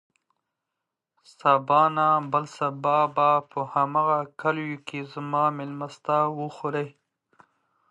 [1.35, 6.85] سبا نه، بل سبا به په هماغه کليو کې زما مېلمستيا وخورې.